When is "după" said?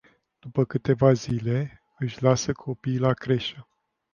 0.39-0.65